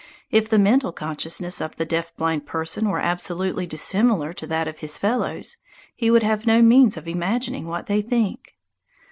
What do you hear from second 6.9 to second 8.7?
of imagining what they think.